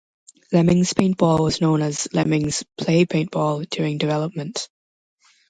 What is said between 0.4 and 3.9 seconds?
"Lemmings Paintball" was known as "Lemmings Play Paintball"